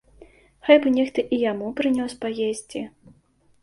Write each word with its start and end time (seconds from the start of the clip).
Хай 0.69 0.77
бы 0.85 0.93
нехта 0.95 1.27
і 1.37 1.41
яму 1.51 1.71
прынёс 1.83 2.11
паесці. 2.27 2.87